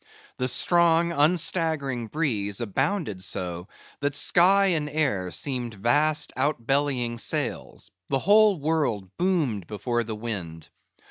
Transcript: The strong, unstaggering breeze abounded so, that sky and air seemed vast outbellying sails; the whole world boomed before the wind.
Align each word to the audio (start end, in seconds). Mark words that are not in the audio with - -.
The 0.37 0.47
strong, 0.47 1.11
unstaggering 1.11 2.07
breeze 2.07 2.59
abounded 2.59 3.23
so, 3.23 3.67
that 3.99 4.15
sky 4.15 4.65
and 4.73 4.89
air 4.89 5.29
seemed 5.29 5.75
vast 5.75 6.33
outbellying 6.35 7.19
sails; 7.19 7.91
the 8.07 8.17
whole 8.17 8.59
world 8.59 9.15
boomed 9.17 9.67
before 9.67 10.03
the 10.03 10.15
wind. 10.15 10.69